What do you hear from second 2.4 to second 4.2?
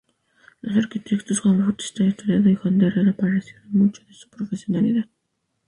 y Juan de Herrera apreciaron mucho